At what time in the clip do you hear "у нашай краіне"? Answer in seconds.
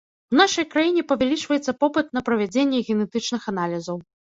0.35-1.03